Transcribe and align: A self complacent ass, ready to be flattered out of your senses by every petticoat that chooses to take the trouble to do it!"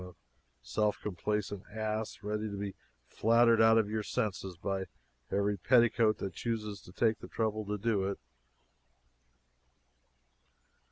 A 0.01 0.15
self 0.63 0.99
complacent 0.99 1.61
ass, 1.71 2.23
ready 2.23 2.49
to 2.49 2.57
be 2.57 2.73
flattered 3.05 3.61
out 3.61 3.77
of 3.77 3.87
your 3.87 4.01
senses 4.01 4.57
by 4.57 4.85
every 5.29 5.57
petticoat 5.57 6.17
that 6.17 6.33
chooses 6.33 6.81
to 6.81 6.91
take 6.91 7.19
the 7.19 7.27
trouble 7.27 7.65
to 7.65 7.77
do 7.77 8.05
it!" 8.09 8.17